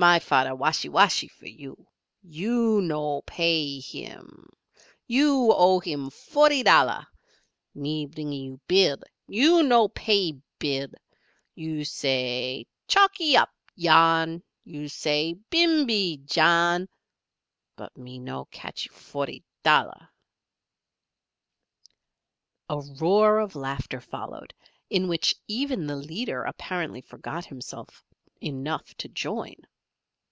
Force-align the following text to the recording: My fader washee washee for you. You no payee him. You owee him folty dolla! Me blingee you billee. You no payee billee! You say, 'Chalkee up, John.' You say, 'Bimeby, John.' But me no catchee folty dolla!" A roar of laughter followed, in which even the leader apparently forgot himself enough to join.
My 0.00 0.20
fader 0.20 0.54
washee 0.54 0.88
washee 0.88 1.26
for 1.28 1.48
you. 1.48 1.88
You 2.22 2.80
no 2.80 3.22
payee 3.22 3.80
him. 3.80 4.48
You 5.08 5.52
owee 5.52 5.90
him 5.90 6.10
folty 6.10 6.62
dolla! 6.62 7.08
Me 7.74 8.06
blingee 8.06 8.44
you 8.44 8.60
billee. 8.68 9.02
You 9.26 9.64
no 9.64 9.88
payee 9.88 10.40
billee! 10.60 10.94
You 11.56 11.84
say, 11.84 12.66
'Chalkee 12.86 13.34
up, 13.36 13.50
John.' 13.76 14.44
You 14.64 14.88
say, 14.88 15.34
'Bimeby, 15.50 16.18
John.' 16.26 16.88
But 17.74 17.96
me 17.96 18.20
no 18.20 18.44
catchee 18.52 18.90
folty 18.90 19.42
dolla!" 19.64 20.12
A 22.70 22.78
roar 23.00 23.40
of 23.40 23.56
laughter 23.56 24.00
followed, 24.00 24.54
in 24.88 25.08
which 25.08 25.34
even 25.48 25.88
the 25.88 25.96
leader 25.96 26.44
apparently 26.44 27.00
forgot 27.00 27.46
himself 27.46 28.04
enough 28.40 28.94
to 28.98 29.08
join. 29.08 29.56